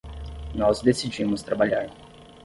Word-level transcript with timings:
Nós 0.55 0.81
decidimos 0.81 1.43
trabalhar 1.43 1.87